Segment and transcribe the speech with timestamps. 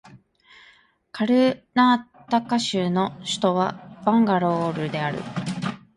[1.11, 5.19] カルナータカ州の州都はバンガロールである